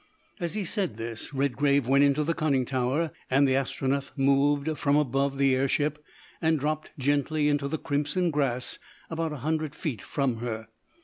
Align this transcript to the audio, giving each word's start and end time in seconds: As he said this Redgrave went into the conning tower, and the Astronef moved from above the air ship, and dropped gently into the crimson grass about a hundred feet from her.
As 0.39 0.55
he 0.55 0.65
said 0.65 0.97
this 0.97 1.31
Redgrave 1.31 1.85
went 1.85 2.03
into 2.03 2.23
the 2.23 2.33
conning 2.33 2.65
tower, 2.65 3.11
and 3.29 3.47
the 3.47 3.53
Astronef 3.55 4.11
moved 4.17 4.75
from 4.79 4.95
above 4.97 5.37
the 5.37 5.53
air 5.55 5.67
ship, 5.67 6.03
and 6.41 6.59
dropped 6.59 6.89
gently 6.97 7.47
into 7.47 7.67
the 7.67 7.77
crimson 7.77 8.31
grass 8.31 8.79
about 9.11 9.31
a 9.31 9.37
hundred 9.45 9.75
feet 9.75 10.01
from 10.01 10.37
her. 10.37 10.69